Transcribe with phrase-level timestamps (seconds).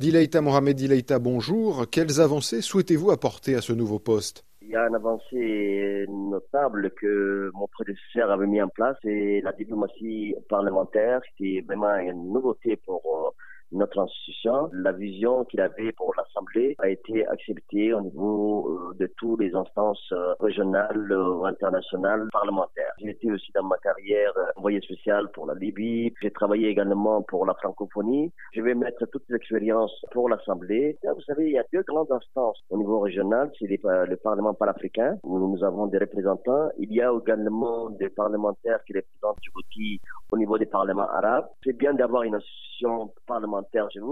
[0.00, 1.84] Dileïta Mohamed Dileïta, bonjour.
[1.90, 4.44] Quelles avancées souhaitez-vous apporter à ce nouveau poste?
[4.62, 9.52] Il y a une avancée notable que mon prédécesseur avait mis en place, c'est la
[9.52, 13.30] diplomatie parlementaire, qui est vraiment une nouveauté pour euh,
[13.72, 14.70] notre institution.
[14.72, 19.54] La vision qu'il avait pour l'Assemblée a été acceptée au niveau euh, de toutes les
[19.54, 22.92] instances euh, régionales ou internationales parlementaires.
[22.98, 26.12] J'ai été aussi dans ma carrière envoyé spécial pour la Libye.
[26.22, 28.32] J'ai travaillé également pour la francophonie.
[28.52, 30.98] Je vais mettre toutes les expériences pour l'Assemblée.
[31.02, 33.50] Vous savez, il y a deux grandes instances au niveau régional.
[33.58, 36.70] C'est le Parlement panafricain, où nous avons des représentants.
[36.78, 41.48] Il y a également des parlementaires qui représentent Djibouti au niveau des parlements arabes.
[41.64, 43.61] C'est bien d'avoir une institution parlementaire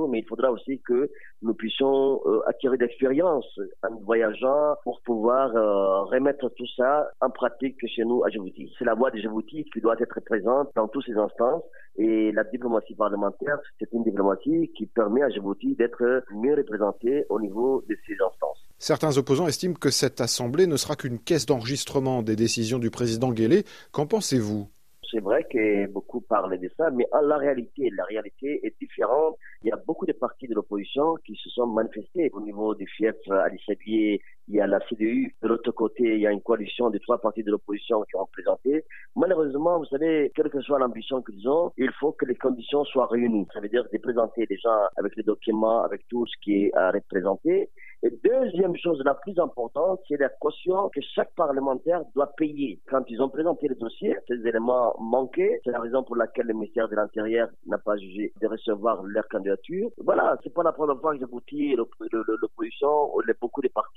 [0.09, 1.11] mais il faudra aussi que
[1.43, 3.47] nous puissions euh, acquérir d'expérience
[3.83, 8.73] en voyageant pour pouvoir euh, remettre tout ça en pratique chez nous à Djibouti.
[8.79, 11.63] C'est la voix de Djibouti qui doit être présente dans toutes ces instances
[11.97, 17.41] et la diplomatie parlementaire, c'est une diplomatie qui permet à Djibouti d'être mieux représentée au
[17.41, 18.67] niveau de ces instances.
[18.79, 23.31] Certains opposants estiment que cette assemblée ne sera qu'une caisse d'enregistrement des décisions du président
[23.31, 23.65] Guélé.
[23.93, 24.69] Qu'en pensez-vous?
[25.11, 29.37] C'est vrai que beaucoup parlent de ça, mais en la réalité, la réalité est différente.
[29.63, 32.87] Il y a beaucoup de partis de l'opposition qui se sont manifestés au niveau du
[32.87, 35.35] fief Ali Sabier, il y a la CDU.
[35.43, 38.27] De l'autre côté, il y a une coalition de trois partis de l'opposition qui ont
[38.33, 38.85] présenté.
[39.17, 43.07] Malheureusement, vous savez, quelle que soit l'ambition qu'ils ont, il faut que les conditions soient
[43.07, 43.47] réunies.
[43.53, 46.75] Ça veut dire de présenter des gens avec les documents, avec tout ce qui est
[46.75, 47.71] à représenter.
[48.03, 52.81] Et deuxième chose la plus importante, c'est la caution que chaque parlementaire doit payer.
[52.89, 55.61] Quand ils ont présenté le dossier, ces éléments manquaient.
[55.65, 59.29] C'est la raison pour laquelle le ministère de l'Intérieur n'a pas jugé de recevoir leur
[59.29, 59.91] candidature.
[59.99, 63.90] Voilà, c'est pas la première fois que j'aboutis l'opposition, beaucoup de partis.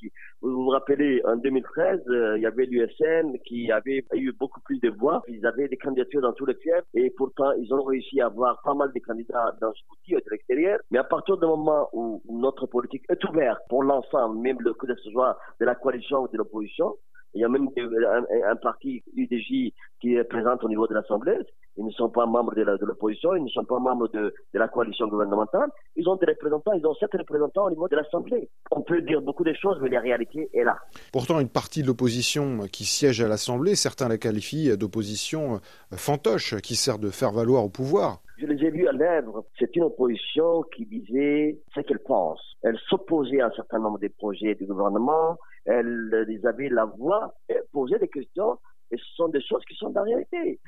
[0.85, 5.23] Rappelez, en 2013, euh, il y avait l'USN qui avait eu beaucoup plus de voix.
[5.29, 8.61] Ils avaient des candidatures dans tous les fiefs et pourtant, ils ont réussi à avoir
[8.63, 10.79] pas mal de candidats dans ce outil de l'extérieur.
[10.91, 14.93] Mais à partir du moment où notre politique est ouverte pour l'ensemble, même le que
[14.93, 16.97] ce soit de la coalition ou de l'opposition,
[17.33, 17.67] il y a même
[18.47, 21.37] un, parti UDJ qui est présent au niveau de l'Assemblée.
[21.75, 24.67] Ils ne sont pas membres de l'opposition, ils ne sont pas membres de, de, la
[24.67, 25.69] coalition gouvernementale.
[25.95, 28.47] Ils ont des représentants, ils ont sept représentants au niveau de l'Assemblée.
[28.69, 30.77] On peut dire beaucoup de choses, mais la réalité est là.
[31.11, 35.61] Pourtant, une partie de l'opposition qui siège à l'Assemblée, certains la qualifient d'opposition
[35.91, 38.21] fantoche, qui sert de faire valoir au pouvoir.
[38.37, 39.45] Je les ai vus à l'œuvre.
[39.57, 42.39] C'est une opposition qui disait ce qu'elle pense.
[42.61, 45.37] Elle s'opposait à un certain nombre des projets du gouvernement.
[45.65, 48.59] Elle, avaient la voix et posait des questions
[48.91, 50.59] et ce sont des choses qui sont dans la réalité.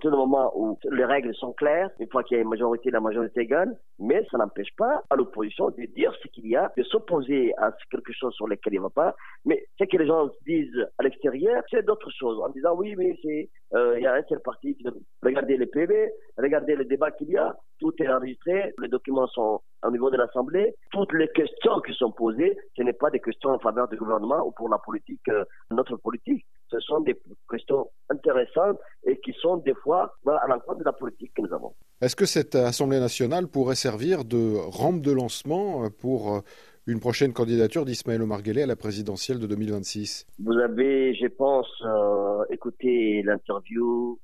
[0.00, 2.90] Partir du moment où les règles sont claires, une fois qu'il y a une majorité,
[2.90, 6.72] la majorité gagne, mais ça n'empêche pas à l'opposition de dire ce qu'il y a,
[6.74, 9.14] de s'opposer à quelque chose sur lequel il ne va pas.
[9.44, 12.40] Mais ce que les gens disent à l'extérieur, c'est d'autres choses.
[12.40, 14.74] En disant oui, mais c'est, euh, il y a un seul parti
[15.22, 19.60] regardez les PV, regardez les débats qu'il y a, tout est enregistré, les documents sont
[19.82, 20.74] au niveau de l'Assemblée.
[20.92, 24.46] Toutes les questions qui sont posées, ce n'est pas des questions en faveur du gouvernement
[24.46, 26.44] ou pour la politique, euh, notre politique.
[26.70, 27.16] Ce sont des
[27.50, 28.78] questions intéressantes
[29.24, 31.74] qui sont des fois à l'encontre de la politique que nous avons.
[32.00, 36.40] Est-ce que cette Assemblée nationale pourrait servir de rampe de lancement pour euh,
[36.86, 41.68] une prochaine candidature d'Ismaël Omar Guelleh à la présidentielle de 2026 Vous avez, je pense,
[41.84, 44.18] euh, écouté l'interview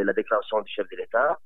[0.00, 1.38] et la déclaration du chef de l'État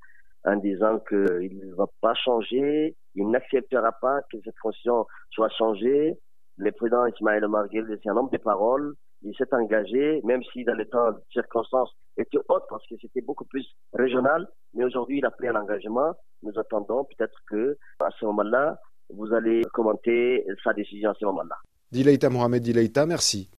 [0.45, 6.17] en disant qu'il ne va pas changer, il n'acceptera pas que cette fonction soit changée.
[6.57, 8.93] Le président Ismaël Omar Guelleh, c'est un homme de parole,
[9.23, 13.21] il s'est engagé, même si dans les temps, les circonstances étaient hautes parce que c'était
[13.21, 16.13] beaucoup plus régional, mais aujourd'hui il a pris un engagement.
[16.41, 18.77] Nous attendons peut-être que à ce moment-là,
[19.09, 21.55] vous allez commenter sa décision à ce moment-là.
[21.91, 23.51] Dileïta Mohamed Dileïta, merci.